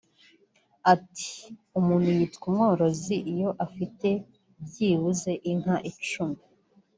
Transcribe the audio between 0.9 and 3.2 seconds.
Ati “Umuntu yitwa umworozi